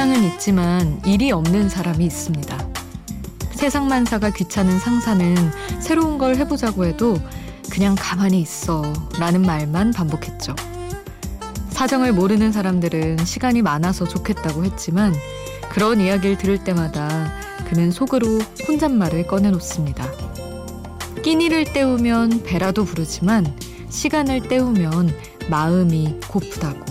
직장은 0.00 0.24
있지만 0.24 0.98
일이 1.04 1.30
없는 1.30 1.68
사람이 1.68 2.02
있습니다. 2.06 2.68
세상만사가 3.52 4.30
귀찮은 4.30 4.78
상사는 4.78 5.36
새로운 5.78 6.16
걸 6.16 6.36
해보자고 6.36 6.86
해도 6.86 7.18
그냥 7.70 7.96
가만히 7.98 8.40
있어 8.40 8.82
라는 9.18 9.42
말만 9.42 9.92
반복했죠. 9.92 10.56
사정을 11.68 12.14
모르는 12.14 12.50
사람들은 12.50 13.26
시간이 13.26 13.60
많아서 13.60 14.08
좋겠다고 14.08 14.64
했지만 14.64 15.14
그런 15.68 16.00
이야기를 16.00 16.38
들을 16.38 16.64
때마다 16.64 17.34
그는 17.68 17.90
속으로 17.90 18.38
혼잣말을 18.66 19.26
꺼내놓습니다. 19.26 20.10
끼니를 21.22 21.74
때우면 21.74 22.44
배라도 22.44 22.86
부르지만 22.86 23.54
시간을 23.90 24.48
때우면 24.48 25.14
마음이 25.50 26.20
고프다고. 26.26 26.86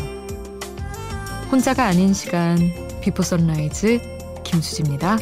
혼자가 1.52 1.86
아닌 1.86 2.14
시간 2.14 2.89
비포 3.02 3.24
선라이즈 3.24 4.00
김수지입니다. 4.44 5.18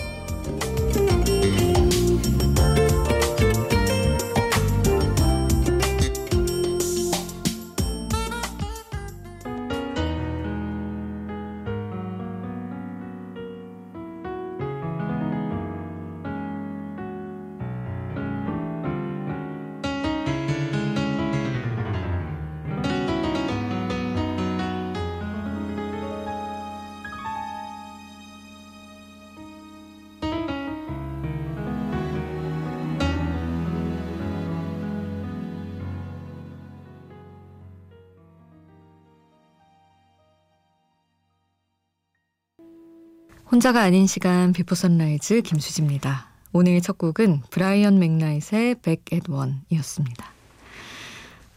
혼자가 43.52 43.81
아닌 43.81 44.08
시간 44.08 44.52
Before 44.52 44.76
Sunrise 44.76 45.42
김수지입니다. 45.42 46.28
오늘 46.52 46.81
첫 46.81 46.98
곡은 46.98 47.44
브라이언 47.50 47.98
맥나잇의 48.00 48.76
Back 48.81 49.06
at 49.12 49.30
One이었습니다. 49.30 50.26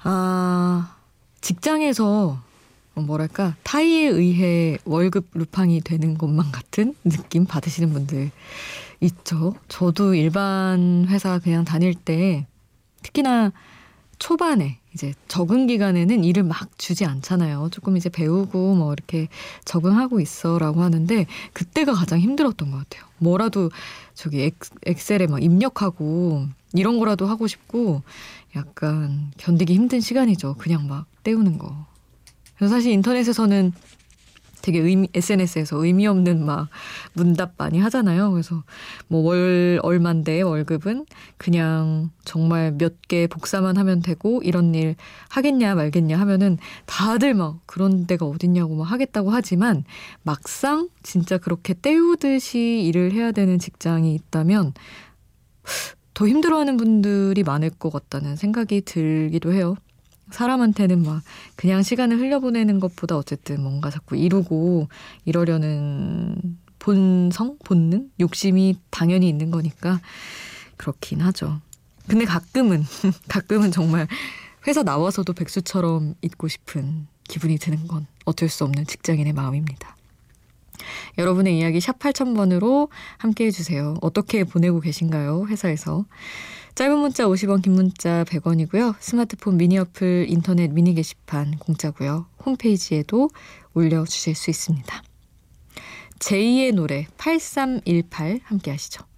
아, 0.03 0.97
직장에서 1.41 2.41
뭐랄까 2.95 3.57
타의에 3.63 4.09
의해 4.09 4.79
월급 4.85 5.31
루팡이 5.35 5.81
되는 5.81 6.17
것만 6.19 6.53
같은 6.53 6.95
느낌 7.05 7.47
받으시는 7.47 7.93
분들 7.93 8.31
있죠. 9.01 9.55
저도 9.69 10.15
일반 10.15 11.07
회사 11.09 11.39
그냥 11.39 11.65
다닐 11.65 11.95
때 11.95 12.47
특히나 13.03 13.53
초반에 14.19 14.80
이제 14.95 15.15
적응 15.29 15.67
기간에는 15.67 16.25
일을 16.25 16.43
막 16.43 16.77
주지 16.79 17.05
않잖아요. 17.05 17.69
조금 17.71 17.97
이제 17.97 18.09
배우고 18.09 18.75
뭐 18.75 18.93
이렇게 18.93 19.29
적응하고 19.65 20.21
있어라고 20.21 20.83
하는데 20.83 21.27
그때가 21.53 21.93
가장 21.93 22.19
힘들었던 22.19 22.71
것 22.71 22.79
같아요. 22.79 23.05
뭐라도 23.19 23.71
저기 24.15 24.51
엑셀에 24.87 25.27
막 25.29 25.43
입력하고 25.43 26.47
이런 26.75 26.99
거라도 26.99 27.27
하고 27.27 27.47
싶고 27.47 28.03
약간 28.57 29.31
견디기 29.37 29.75
힘든 29.75 30.01
시간이죠. 30.01 30.55
그냥 30.59 30.89
막 30.89 31.07
때우는 31.23 31.59
거. 31.59 31.87
그래서 32.57 32.75
사실 32.75 32.93
인터넷에서는 32.93 33.73
되게 34.63 34.79
의미, 34.81 35.09
SNS에서 35.15 35.85
의미 35.85 36.07
없는 36.07 36.45
막 36.45 36.69
문답 37.15 37.55
많이 37.59 37.79
하잖아요. 37.79 38.31
그래서 38.33 38.63
뭐 39.09 39.21
월 39.23 39.79
얼만데 39.83 40.43
월급은 40.43 41.07
그냥 41.37 42.11
정말 42.25 42.73
몇 42.79 42.95
개 43.09 43.27
복사만 43.27 43.77
하면 43.77 44.01
되고 44.03 44.41
이런 44.43 44.75
일 44.75 44.95
하겠냐 45.31 45.75
말겠냐 45.75 46.19
하면은 46.21 46.59
다들 46.87 47.35
막 47.35 47.59
그런 47.67 48.07
데가 48.07 48.25
어딨냐고 48.27 48.77
막 48.77 48.85
하겠다고 48.85 49.31
하지만 49.31 49.85
막상 50.23 50.89
진짜 51.03 51.39
그렇게 51.39 51.75
때우듯이 51.75 52.83
일을 52.87 53.13
해야 53.13 53.33
되는 53.33 53.59
직장이 53.59 54.15
있다면 54.15 54.75
더 56.15 56.29
힘들어하는 56.29 56.77
분들이 56.77 57.43
많을 57.43 57.71
것 57.71 57.91
같다는 57.93 58.37
생각이 58.37 58.83
들기도 58.83 59.53
해요. 59.53 59.75
사람한테는 60.33 61.03
막 61.03 61.23
그냥 61.57 61.83
시간을 61.83 62.19
흘려보내는 62.19 62.81
것보다 62.81 63.17
어쨌든 63.17 63.63
뭔가 63.63 63.91
자꾸 63.91 64.17
이루고 64.17 64.89
이러려는 65.25 66.37
본성, 66.79 67.59
본능, 67.65 68.11
욕심이 68.21 68.79
당연히 68.91 69.29
있는 69.29 69.51
거니까 69.51 70.01
그렇긴 70.77 71.21
하죠. 71.21 71.61
근데 72.09 72.25
가끔은, 72.25 72.83
가끔은 73.29 73.71
정말 73.71 74.09
회사 74.67 74.83
나와서도 74.83 75.33
백수처럼 75.33 76.15
있고 76.23 76.49
싶은 76.49 77.07
기분이 77.29 77.59
드는 77.59 77.87
건 77.87 78.07
어쩔 78.25 78.49
수 78.49 78.65
없는 78.65 78.87
직장인의 78.87 79.33
마음입니다. 79.33 79.97
여러분의 81.19 81.59
이야기 81.59 81.81
샵 81.81 81.99
8000번으로 81.99 82.89
함께 83.19 83.47
해주세요. 83.47 83.97
어떻게 84.01 84.45
보내고 84.45 84.81
계신가요? 84.81 85.47
회사에서. 85.49 86.07
짧은 86.75 86.99
문자 86.99 87.25
50원, 87.25 87.63
긴 87.63 87.75
문자 87.75 88.25
100원이고요. 88.25 88.97
스마트폰 89.01 89.57
미니 89.57 89.79
어플, 89.79 90.27
인터넷 90.29 90.71
미니 90.71 90.95
게시판 90.95 91.59
공짜고요. 91.59 92.27
홈페이지에도 92.45 93.29
올려주실 93.75 94.35
수 94.35 94.51
있습니다. 94.51 95.03
제2의 96.21 96.75
노래 96.75 97.07
8318 97.17 98.41
함께 98.45 98.71
하시죠. 98.71 99.10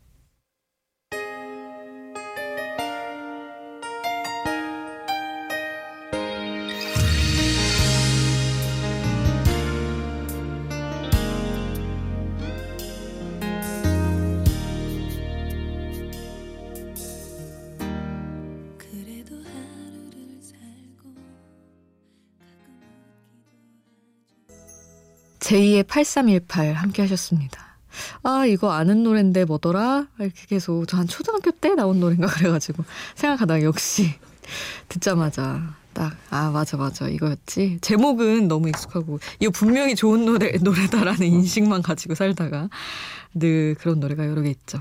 제2의 25.52 25.86
8318 25.86 26.72
함께 26.72 27.02
하셨습니다. 27.02 27.76
아, 28.22 28.46
이거 28.46 28.72
아는 28.72 29.02
노래인데 29.02 29.44
뭐더라? 29.44 30.06
이렇게 30.18 30.46
계속 30.48 30.86
저 30.86 30.96
한 30.96 31.06
초등학교 31.06 31.50
때 31.50 31.74
나온 31.74 32.00
노래인가 32.00 32.26
그래가지고 32.26 32.84
생각하다가 33.16 33.62
역시 33.62 34.14
듣자마자 34.88 35.74
딱, 35.92 36.16
아, 36.30 36.50
맞아, 36.50 36.78
맞아. 36.78 37.06
이거였지. 37.06 37.78
제목은 37.82 38.48
너무 38.48 38.70
익숙하고, 38.70 39.20
이거 39.40 39.50
분명히 39.50 39.94
좋은 39.94 40.24
노래, 40.24 40.52
노래다라는 40.52 41.26
인식만 41.26 41.82
가지고 41.82 42.14
살다가 42.14 42.70
늘 43.34 43.74
그런 43.78 44.00
노래가 44.00 44.26
여러 44.26 44.40
개 44.40 44.48
있죠. 44.48 44.78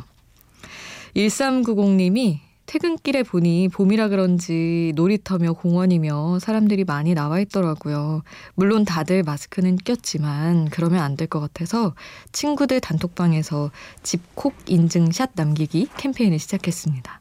1390님이 1.18 2.40
퇴근길에 2.72 3.24
보니 3.24 3.68
봄이라 3.68 4.08
그런지 4.08 4.94
놀이터며 4.96 5.52
공원이며 5.52 6.40
사람들이 6.40 6.86
많이 6.86 7.14
나와 7.14 7.42
있더라고요. 7.42 8.22
물론 8.56 8.86
다들 8.86 9.24
마스크는 9.24 9.76
꼈지만 9.84 10.70
그러면 10.70 11.02
안 11.02 11.18
될 11.18 11.28
것 11.28 11.42
같아서 11.42 11.94
친구들 12.32 12.80
단톡방에서 12.80 13.72
집콕 14.04 14.56
인증샷 14.68 15.32
남기기 15.36 15.90
캠페인을 15.98 16.40
시작했습니다. 16.40 17.20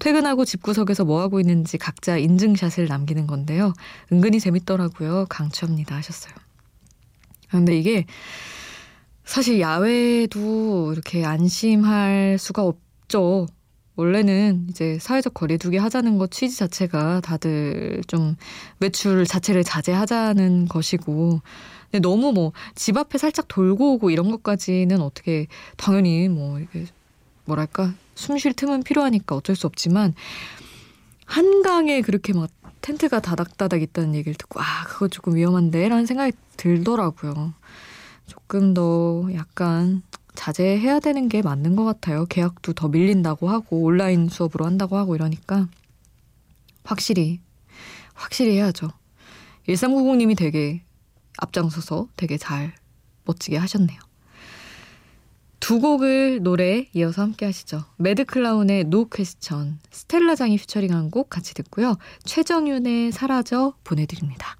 퇴근하고 0.00 0.44
집구석에서 0.44 1.04
뭐 1.04 1.20
하고 1.20 1.38
있는지 1.38 1.78
각자 1.78 2.16
인증샷을 2.16 2.86
남기는 2.88 3.28
건데요. 3.28 3.72
은근히 4.10 4.40
재밌더라고요. 4.40 5.26
강추합니다 5.28 5.94
하셨어요. 5.94 6.34
근데 7.48 7.78
이게 7.78 8.06
사실 9.24 9.60
야외도 9.60 10.92
이렇게 10.92 11.24
안심할 11.24 12.38
수가 12.40 12.64
없죠. 12.64 13.46
원래는 13.96 14.66
이제 14.70 14.98
사회적 15.00 15.34
거리두기 15.34 15.76
하자는 15.76 16.18
것 16.18 16.30
취지 16.30 16.56
자체가 16.56 17.20
다들 17.20 18.02
좀 18.06 18.36
외출 18.80 19.26
자체를 19.26 19.62
자제하자는 19.64 20.68
것이고 20.68 21.40
근데 21.90 22.00
너무 22.00 22.32
뭐 22.32 22.52
집 22.74 22.96
앞에 22.96 23.18
살짝 23.18 23.46
돌고 23.48 23.94
오고 23.94 24.10
이런 24.10 24.30
것까지는 24.30 25.00
어떻게 25.00 25.46
당연히 25.76 26.28
뭐 26.28 26.58
이게 26.60 26.86
뭐랄까 27.44 27.92
숨 28.14 28.38
쉴 28.38 28.52
틈은 28.52 28.82
필요하니까 28.84 29.34
어쩔 29.36 29.56
수 29.56 29.66
없지만 29.66 30.14
한강에 31.26 32.00
그렇게 32.00 32.32
막 32.32 32.50
텐트가 32.80 33.20
다닥다닥 33.20 33.82
있다는 33.82 34.14
얘기를 34.14 34.34
듣고 34.34 34.60
아 34.60 34.84
그거 34.86 35.08
조금 35.08 35.36
위험한데 35.36 35.88
라는 35.88 36.06
생각이 36.06 36.32
들더라고요. 36.56 37.52
조금 38.26 38.74
더 38.74 39.28
약간 39.34 40.02
자제해야 40.34 41.00
되는 41.00 41.28
게 41.28 41.42
맞는 41.42 41.76
것 41.76 41.84
같아요. 41.84 42.26
계약도 42.26 42.72
더 42.72 42.88
밀린다고 42.88 43.48
하고 43.48 43.82
온라인 43.82 44.28
수업으로 44.28 44.64
한다고 44.64 44.96
하고 44.96 45.14
이러니까 45.14 45.68
확실히 46.84 47.40
확실히 48.14 48.56
해야죠. 48.56 48.88
1390님이 49.68 50.36
되게 50.36 50.82
앞장서서 51.38 52.08
되게 52.16 52.36
잘 52.36 52.74
멋지게 53.24 53.56
하셨네요. 53.56 53.98
두 55.60 55.78
곡을 55.78 56.42
노래 56.42 56.88
이어서 56.94 57.22
함께 57.22 57.46
하시죠. 57.46 57.84
매드클라운의 57.98 58.84
No 58.84 59.08
Question, 59.08 59.78
스텔라장이 59.90 60.56
featuring한 60.56 61.10
곡 61.10 61.28
같이 61.28 61.54
듣고요. 61.54 61.96
최정윤의 62.24 63.12
사라져 63.12 63.74
보내드립니다. 63.84 64.56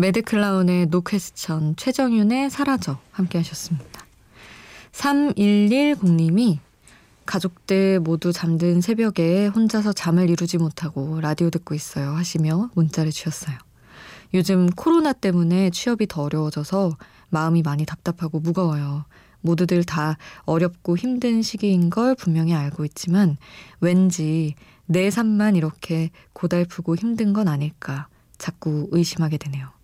매드클라운의 0.00 0.86
노퀘스천, 0.86 1.76
최정윤의 1.76 2.48
사라져 2.48 2.98
함께 3.10 3.36
하셨습니다. 3.38 4.06
3110님이 4.92 6.58
가족들 7.26 8.00
모두 8.00 8.32
잠든 8.32 8.80
새벽에 8.80 9.46
혼자서 9.48 9.92
잠을 9.92 10.30
이루지 10.30 10.56
못하고 10.56 11.20
라디오 11.20 11.50
듣고 11.50 11.74
있어요 11.74 12.12
하시며 12.12 12.70
문자를 12.74 13.12
주셨어요. 13.12 13.56
요즘 14.32 14.70
코로나 14.70 15.12
때문에 15.12 15.68
취업이 15.68 16.06
더 16.06 16.22
어려워져서 16.22 16.96
마음이 17.28 17.62
많이 17.62 17.84
답답하고 17.84 18.40
무거워요. 18.40 19.04
모두들 19.42 19.84
다 19.84 20.16
어렵고 20.44 20.96
힘든 20.96 21.42
시기인 21.42 21.90
걸 21.90 22.14
분명히 22.14 22.54
알고 22.54 22.86
있지만 22.86 23.36
왠지 23.80 24.54
내 24.86 25.10
삶만 25.10 25.56
이렇게 25.56 26.10
고달프고 26.32 26.96
힘든 26.96 27.34
건 27.34 27.48
아닐까 27.48 28.08
자꾸 28.38 28.88
의심하게 28.92 29.36
되네요. 29.36 29.79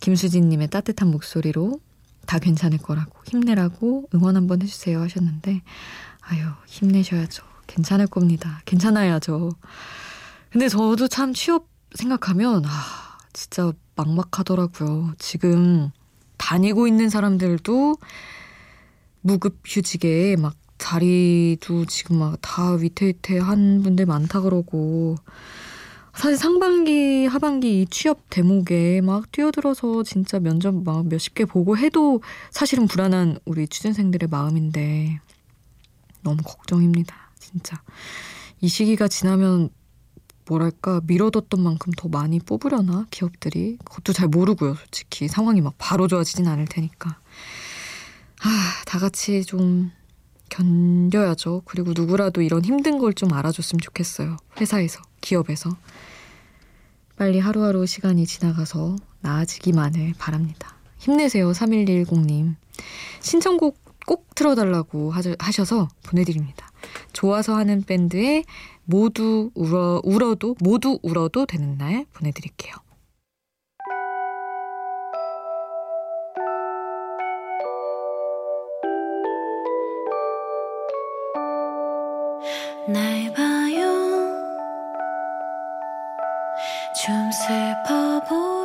김수진님의 0.00 0.68
따뜻한 0.68 1.10
목소리로 1.10 1.80
다 2.26 2.38
괜찮을 2.38 2.78
거라고 2.78 3.18
힘내라고 3.26 4.08
응원 4.14 4.36
한번 4.36 4.62
해주세요 4.62 5.00
하셨는데 5.00 5.62
아유 6.20 6.44
힘내셔야죠. 6.66 7.44
괜찮을 7.66 8.06
겁니다. 8.06 8.60
괜찮아야죠. 8.64 9.50
근데 10.50 10.68
저도 10.68 11.08
참 11.08 11.32
취업 11.34 11.68
생각하면 11.94 12.64
아 12.66 13.18
진짜 13.32 13.72
막막하더라고요. 13.96 15.14
지금 15.18 15.90
다니고 16.36 16.86
있는 16.86 17.08
사람들도 17.10 17.96
무급휴직에 19.22 20.36
막 20.36 20.54
자리도 20.78 21.86
지금 21.86 22.18
막 22.20 22.38
다 22.40 22.72
위태위태한 22.72 23.82
분들 23.82 24.06
많다 24.06 24.40
그러고 24.40 25.16
사실 26.18 26.36
상반기, 26.36 27.26
하반기 27.26 27.82
이 27.82 27.86
취업 27.86 28.28
대목에 28.28 29.00
막 29.02 29.30
뛰어들어서 29.30 30.02
진짜 30.02 30.40
면접 30.40 30.74
막 30.74 31.06
몇십 31.06 31.34
개 31.34 31.44
보고 31.44 31.78
해도 31.78 32.22
사실은 32.50 32.88
불안한 32.88 33.38
우리 33.44 33.68
취준생들의 33.68 34.28
마음인데 34.28 35.20
너무 36.22 36.38
걱정입니다. 36.42 37.14
진짜. 37.38 37.80
이 38.60 38.66
시기가 38.66 39.06
지나면 39.06 39.68
뭐랄까 40.48 41.00
미뤄뒀던 41.04 41.62
만큼 41.62 41.92
더 41.96 42.08
많이 42.08 42.40
뽑으려나 42.40 43.06
기업들이 43.12 43.78
그것도 43.84 44.12
잘 44.12 44.26
모르고요 44.26 44.74
솔직히 44.74 45.28
상황이 45.28 45.60
막 45.60 45.74
바로 45.78 46.08
좋아지진 46.08 46.48
않을 46.48 46.64
테니까 46.64 47.20
아 48.40 48.78
다 48.88 48.98
같이 48.98 49.44
좀 49.44 49.92
견뎌야죠 50.48 51.62
그리고 51.64 51.92
누구라도 51.94 52.42
이런 52.42 52.64
힘든 52.64 52.98
걸 52.98 53.12
좀 53.14 53.32
알아줬으면 53.32 53.80
좋겠어요 53.80 54.36
회사에서 54.60 55.00
기업에서 55.20 55.70
빨리 57.16 57.38
하루하루 57.40 57.84
시간이 57.86 58.26
지나가서 58.26 58.94
나아지기만을 59.22 60.14
바랍니다. 60.18 60.76
힘내세요, 60.98 61.50
3110님. 61.50 62.54
신청곡 63.20 63.76
꼭 64.06 64.34
틀어달라고 64.36 65.12
하셔서 65.40 65.88
보내드립니다. 66.04 66.70
좋아서 67.12 67.56
하는 67.56 67.82
밴드에 67.82 68.44
모두 68.84 69.50
울어, 69.54 70.00
울어도, 70.04 70.54
모두 70.60 70.98
울어도 71.02 71.44
되는 71.46 71.76
날 71.76 72.06
보내드릴게요. 72.12 72.72
좀 87.48 87.56
슬퍼 87.82 88.20
보 88.28 88.57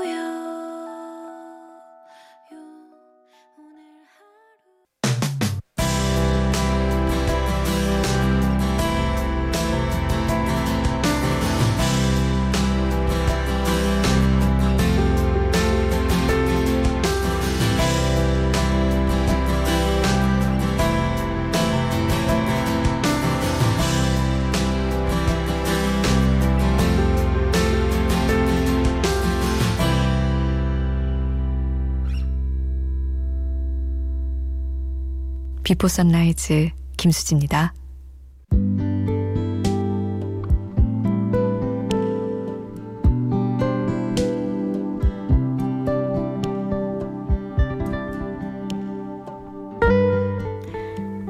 Before 35.73 35.87
Sunrise 35.87 36.69
김수지입니다. 36.97 37.73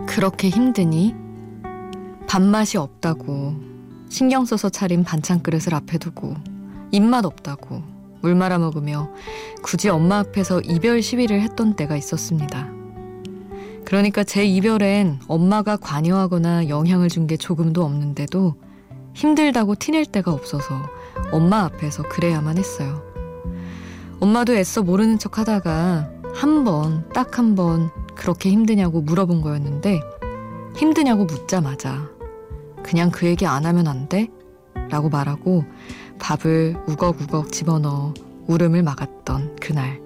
그렇게 0.06 0.50
힘드니 0.50 1.16
밥맛이 2.28 2.78
없다고 2.78 3.56
신경 4.10 4.44
써서 4.44 4.68
차린 4.68 5.06
반찬 5.06 5.42
그릇을 5.42 5.74
앞에 5.74 5.98
두고 5.98 6.36
입맛 6.92 7.24
없다고 7.24 7.82
물 8.22 8.36
말아 8.36 8.58
먹으며 8.58 9.10
굳이 9.62 9.88
엄마 9.88 10.20
앞에서 10.20 10.60
이별 10.60 11.02
시위를 11.02 11.40
했던 11.40 11.78
때가 11.78 11.96
있었습니다. 11.96 12.83
그러니까 13.86 14.24
제 14.24 14.46
이별엔 14.46 15.20
엄마가 15.28 15.78
관여하거나 15.78 16.70
영향을 16.70 17.10
준 17.10 17.28
게 17.28 17.38
조금도 17.38 17.84
없는데도 17.84 18.56
힘들다고 19.14 19.76
티낼 19.76 20.06
데가 20.06 20.32
없어서 20.34 20.82
엄마 21.32 21.62
앞에서 21.64 22.04
그래야만 22.04 22.58
했어요. 22.58 23.02
엄마도 24.20 24.54
애써 24.56 24.82
모르는 24.84 25.20
척 25.20 25.38
하다가 25.38 26.10
한 26.34 26.64
번, 26.64 27.08
딱 27.14 27.38
한 27.40 27.56
번 27.56 27.90
그렇게 28.16 28.50
힘드냐고 28.50 29.02
물어본 29.02 29.42
거였는데 29.42 30.02
힘드냐고 30.76 31.26
묻자마자 31.26 32.10
그냥 32.84 33.10
그 33.12 33.26
얘기 33.26 33.46
안 33.46 33.66
하면 33.66 33.88
안 33.88 34.10
돼? 34.10 34.28
라고 34.90 35.10
말하고 35.10 35.64
밥을 36.20 36.76
우걱우걱 36.88 37.52
집어넣어 37.52 38.14
울음을 38.48 38.84
막았던 38.84 39.56
그날. 39.62 40.02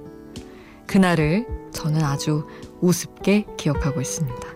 그날을 0.86 1.48
저는 1.72 2.03
아주 2.03 2.46
우습게 2.81 3.46
기억하고 3.57 4.01
있습니다. 4.01 4.48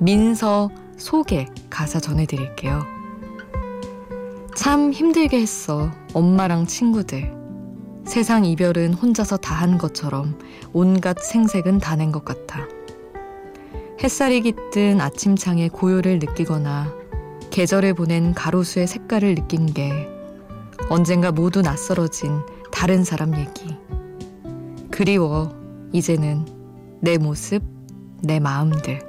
민서 0.00 0.70
소개 0.96 1.46
가사 1.70 2.00
전해드릴게요. 2.00 2.84
참 4.54 4.92
힘들게 4.92 5.40
했어. 5.40 5.90
엄마랑 6.14 6.66
친구들. 6.66 7.32
세상 8.06 8.44
이별은 8.44 8.94
혼자서 8.94 9.36
다 9.36 9.54
한 9.58 9.76
것처럼 9.78 10.38
온갖 10.72 11.18
생색은 11.20 11.78
다 11.78 11.96
낸 11.96 12.10
것 12.12 12.24
같아. 12.24 12.66
햇살이 14.02 14.40
깃든 14.40 15.00
아침창에 15.00 15.68
고요를 15.68 16.18
느끼거나 16.20 16.92
계절을 17.50 17.94
보낸 17.94 18.32
가로수의 18.34 18.86
색깔을 18.86 19.34
느낀 19.34 19.66
게 19.66 20.08
언젠가 20.88 21.32
모두 21.32 21.60
낯설어진 21.62 22.40
다른 22.70 23.02
사람 23.04 23.34
얘기. 23.36 23.76
그리워, 24.90 25.50
이제는 25.92 26.46
내 27.00 27.16
모습, 27.18 27.62
내 28.22 28.40
마음들. 28.40 29.07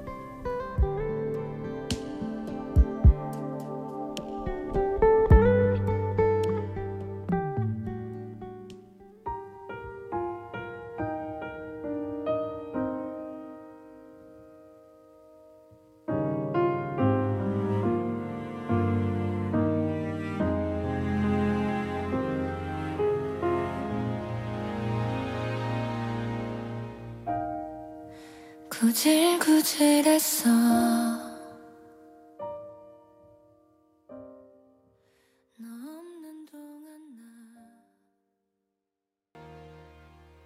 구질구질했어 29.00 30.50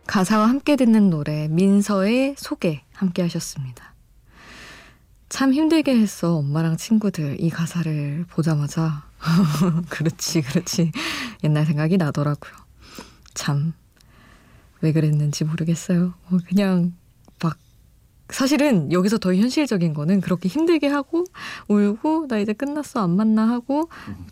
가사와 0.05 0.47
함께 0.47 0.75
듣는 0.75 1.09
노래 1.09 1.47
민서의 1.47 2.35
소개 2.37 2.83
함께 2.93 3.23
하셨습니다. 3.23 3.95
참 5.29 5.51
힘들게 5.51 5.99
했어 5.99 6.35
엄마랑 6.35 6.77
친구들 6.77 7.41
이 7.41 7.49
가사를 7.49 8.25
보자마자 8.29 9.09
그렇지 9.89 10.43
그렇지 10.43 10.91
옛날 11.43 11.65
생각이 11.65 11.97
나더라고요. 11.97 12.53
참 13.33 13.73
왜 14.83 14.91
그랬는지 14.91 15.45
모르겠어요. 15.45 16.13
어, 16.29 16.37
그냥 16.45 16.83
막 16.83 17.02
사실은 18.33 18.91
여기서 18.91 19.19
더 19.19 19.33
현실적인 19.33 19.93
거는 19.93 20.19
그렇게 20.19 20.49
힘들게 20.49 20.87
하고 20.87 21.23
울고 21.67 22.27
나 22.27 22.39
이제 22.39 22.51
끝났어 22.51 23.01
안 23.01 23.15
만나 23.15 23.47
하고 23.47 23.89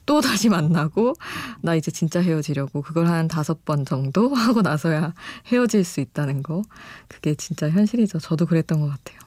또 0.07 0.21
다시 0.21 0.49
만나고 0.49 1.13
나 1.61 1.75
이제 1.75 1.91
진짜 1.91 2.19
헤어지려고 2.19 2.81
그걸 2.81 3.05
한 3.07 3.27
다섯 3.27 3.63
번 3.63 3.85
정도 3.85 4.33
하고 4.35 4.63
나서야 4.63 5.13
헤어질 5.47 5.83
수 5.83 5.99
있다는 5.99 6.41
거 6.41 6.63
그게 7.07 7.35
진짜 7.35 7.69
현실이죠. 7.69 8.19
저도 8.19 8.47
그랬던 8.47 8.81
것 8.81 8.87
같아요. 8.87 9.19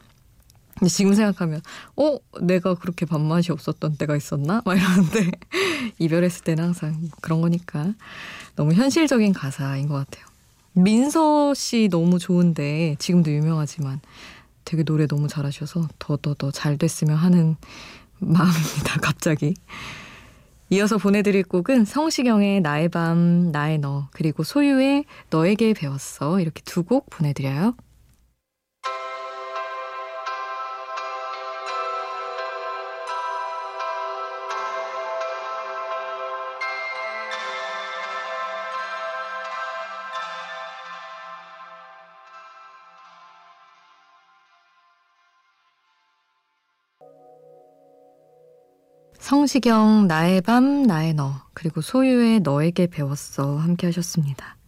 근데 0.77 0.91
지금 0.91 1.15
생각하면 1.15 1.63
어 1.97 2.19
내가 2.41 2.75
그렇게 2.75 3.07
밥맛이 3.07 3.53
없었던 3.53 3.97
때가 3.97 4.17
있었나 4.17 4.61
막 4.65 4.77
이러는데 4.77 5.31
이별했을 6.01 6.43
때는 6.43 6.65
항상 6.65 7.11
그런 7.21 7.41
거니까 7.41 7.95
너무 8.57 8.73
현실적인 8.73 9.33
가사인 9.33 9.87
것 9.87 9.95
같아요. 9.95 10.27
민서 10.73 11.55
씨 11.55 11.89
너무 11.89 12.19
좋은데 12.19 12.97
지금도 12.99 13.31
유명하지만 13.31 14.01
되게 14.65 14.83
노래 14.85 15.07
너무 15.07 15.29
잘하셔서 15.29 15.89
더 15.99 16.17
더 16.17 16.35
더 16.35 16.51
잘 16.51 16.79
됐으면 16.79 17.17
하는 17.17 17.57
마음입니다. 18.19 19.01
갑자기. 19.03 19.55
이어서 20.71 20.97
보내드릴 20.99 21.45
곡은 21.45 21.85
성시경의 21.85 22.61
나의 22.63 22.89
밤 22.89 23.53
나의 23.53 23.79
너 23.79 24.09
그리고 24.13 24.43
소유의 24.43 25.05
너에게 25.31 25.75
배웠어 25.75 26.41
이렇게 26.41 26.63
두 26.65 26.83
곡 26.85 27.11
보내드려요. 27.11 27.75
성시경 49.25 50.07
나의 50.07 50.43
밤 50.43 50.83
나의 50.83 51.15
너 51.15 51.33
그리고 51.55 51.81
소유의 51.81 52.41
너에게 52.41 52.87
배웠어 52.87 53.57
함께 53.57 53.87
하셨습니다. 53.87 54.59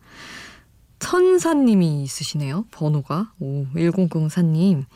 천사님이 0.99 2.03
있으시네요. 2.05 2.65
번호가 2.71 3.33
오 3.39 3.67
1004님 3.75 4.87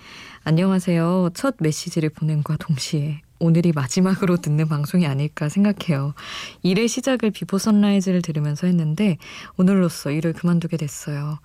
안녕하세요. 0.44 1.32
첫 1.34 1.56
메시지를 1.58 2.08
보냄과 2.08 2.56
동시에 2.56 3.20
오늘이 3.38 3.72
마지막으로 3.72 4.38
듣는 4.38 4.66
방송이 4.66 5.06
아닐까 5.06 5.50
생각해요. 5.50 6.14
일의 6.62 6.88
시작을 6.88 7.30
Before 7.30 7.58
Sunrise를 7.58 8.22
들으면서 8.22 8.66
했는데 8.66 9.18
오늘로써 9.58 10.10
일을 10.10 10.32
그만두게 10.32 10.78
됐어요. 10.78 11.38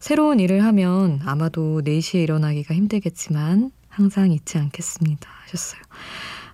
새로운 0.00 0.40
일을 0.40 0.64
하면 0.64 1.20
아마도 1.24 1.82
4시에 1.82 2.20
일어나기가 2.24 2.74
힘들겠지만 2.74 3.70
항상 3.88 4.32
잊지 4.32 4.58
않겠습니다. 4.58 5.30
하셨어요. 5.44 5.80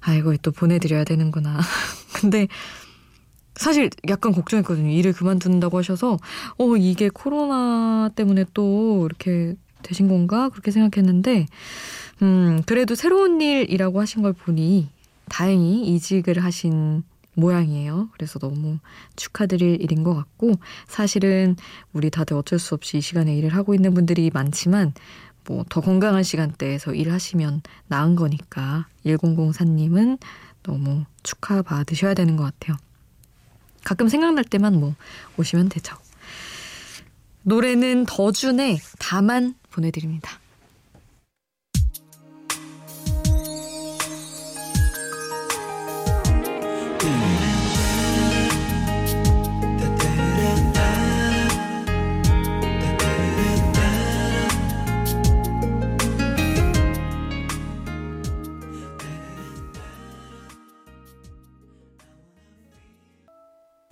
아이고, 0.07 0.37
또 0.39 0.53
보내드려야 0.53 1.05
되는구나. 1.05 1.59
근데 2.21 2.47
사실 3.57 3.91
약간 4.09 4.33
걱정했거든요. 4.33 4.91
일을 4.91 5.13
그만둔다고 5.13 5.79
하셔서, 5.79 6.19
어, 6.59 6.77
이게 6.77 7.09
코로나 7.09 8.09
때문에 8.15 8.45
또 8.55 9.07
이렇게 9.07 9.55
되신 9.83 10.09
건가? 10.09 10.49
그렇게 10.51 10.71
생각했는데, 10.71 11.47
음, 12.23 12.63
그래도 12.67 12.95
새로운 12.95 13.41
일이라고 13.41 14.01
하신 14.01 14.23
걸 14.23 14.33
보니 14.33 14.89
다행히 15.29 15.95
이직을 15.95 16.43
하신 16.45 17.03
모양이에요. 17.35 18.09
그래서 18.13 18.39
너무 18.39 18.79
축하드릴 19.17 19.83
일인 19.83 20.05
것 20.05 20.15
같고, 20.15 20.53
사실은 20.87 21.57
우리 21.93 22.11
다들 22.11 22.37
어쩔 22.37 22.59
수 22.59 22.75
없이 22.75 22.99
이 22.99 23.01
시간에 23.01 23.37
일을 23.37 23.51
하고 23.51 23.75
있는 23.75 23.93
분들이 23.93 24.31
많지만, 24.33 24.95
뭐 25.47 25.65
더 25.69 25.81
건강한 25.81 26.23
시간대에서 26.23 26.95
일하시면 26.95 27.63
나은 27.89 28.17
거니까 28.17 28.87
1004님은 29.05 30.19
너무 30.63 31.05
축하받으셔야 31.23 32.15
되는 32.15 32.37
것 32.37 32.45
같아요. 32.45 32.77
가끔 33.85 34.09
생각날 34.09 34.45
때만 34.45 34.79
뭐 34.79 34.95
오시면 35.37 35.69
되죠. 35.69 35.97
노래는 37.43 38.07
더준의 38.07 38.81
다만 38.99 39.55
보내드립니다. 39.71 40.41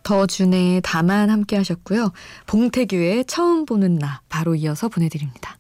더준의 0.05 0.83
다만 0.85 1.31
함께 1.31 1.57
하셨고요. 1.57 2.13
봉태규의 2.47 3.25
처음 3.25 3.65
보는 3.65 3.97
나 3.97 4.21
바로 4.29 4.55
이어서 4.55 4.89
보내드립니다. 4.89 5.59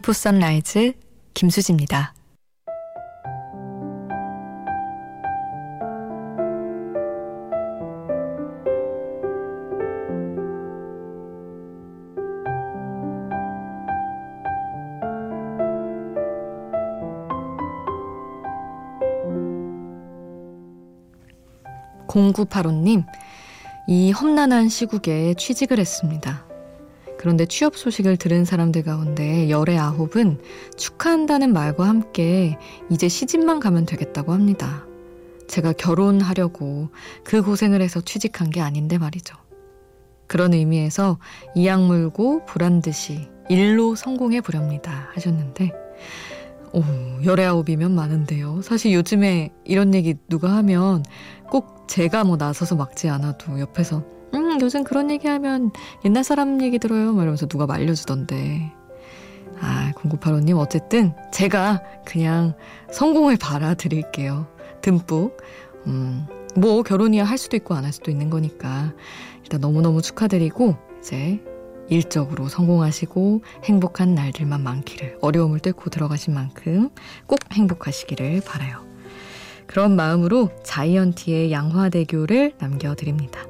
비포 0.00 0.14
선라이즈 0.14 0.94
김수지입니다. 1.34 2.14
공구팔오님, 22.06 23.04
이 23.86 24.12
험난한 24.12 24.70
시국에 24.70 25.34
취직을 25.34 25.78
했습니다. 25.78 26.49
그런데 27.20 27.44
취업 27.44 27.76
소식을 27.76 28.16
들은 28.16 28.46
사람들 28.46 28.82
가운데 28.82 29.50
열의 29.50 29.78
아홉은 29.78 30.38
축하한다는 30.78 31.52
말과 31.52 31.86
함께 31.86 32.56
이제 32.88 33.08
시집만 33.08 33.60
가면 33.60 33.84
되겠다고 33.84 34.32
합니다. 34.32 34.86
제가 35.46 35.74
결혼하려고 35.74 36.88
그 37.22 37.42
고생을 37.42 37.82
해서 37.82 38.00
취직한 38.00 38.48
게 38.48 38.62
아닌데 38.62 38.96
말이죠. 38.96 39.36
그런 40.28 40.54
의미에서 40.54 41.18
이악 41.54 41.82
물고 41.82 42.46
불안 42.46 42.80
듯이 42.80 43.28
일로 43.50 43.96
성공해 43.96 44.40
보렵니다. 44.40 45.10
하셨는데, 45.12 45.72
오, 46.72 46.82
열의 47.22 47.44
아홉이면 47.44 47.94
많은데요. 47.94 48.62
사실 48.62 48.94
요즘에 48.94 49.52
이런 49.66 49.92
얘기 49.92 50.14
누가 50.30 50.56
하면 50.56 51.04
꼭 51.50 51.86
제가 51.86 52.24
뭐 52.24 52.38
나서서 52.38 52.76
막지 52.76 53.10
않아도 53.10 53.60
옆에서 53.60 53.98
음, 53.98 54.19
요즘 54.60 54.84
그런 54.84 55.10
얘기하면 55.10 55.72
옛날 56.04 56.24
사람 56.24 56.62
얘기 56.62 56.78
들어요. 56.78 57.12
말하면서 57.12 57.46
누가 57.46 57.66
말려주던데. 57.66 58.72
아, 59.60 59.92
0985님, 59.96 60.58
어쨌든 60.58 61.12
제가 61.32 61.82
그냥 62.06 62.54
성공을 62.92 63.36
바라드릴게요. 63.36 64.46
듬뿍. 64.82 65.36
음, 65.86 66.26
뭐 66.56 66.82
결혼이야 66.82 67.24
할 67.24 67.38
수도 67.38 67.56
있고 67.56 67.74
안 67.74 67.84
할 67.84 67.92
수도 67.92 68.10
있는 68.10 68.30
거니까 68.30 68.92
일단 69.42 69.60
너무너무 69.60 70.02
축하드리고 70.02 70.76
이제 71.00 71.40
일적으로 71.88 72.48
성공하시고 72.48 73.42
행복한 73.64 74.14
날들만 74.14 74.62
많기를 74.62 75.18
어려움을 75.20 75.58
뚫고 75.60 75.90
들어가신 75.90 76.34
만큼 76.34 76.90
꼭 77.26 77.40
행복하시기를 77.52 78.42
바라요. 78.46 78.84
그런 79.66 79.96
마음으로 79.96 80.50
자이언티의 80.64 81.52
양화대교를 81.52 82.54
남겨드립니다. 82.58 83.49